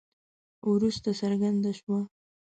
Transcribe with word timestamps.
وروسته 0.71 1.09
څرګنده 1.21 1.71
شوه. 1.79 1.99